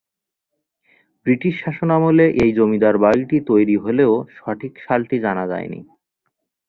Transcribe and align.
British 1.25 1.53
শাসনামলে 1.63 2.25
এই 2.43 2.51
জমিদার 2.57 2.95
বাড়িটি 3.03 3.37
তৈরি 3.49 3.75
হলেও 3.85 4.11
সঠিক 4.37 4.73
সালটি 4.85 5.17
জানা 5.25 5.45
যায়নি। 5.51 5.79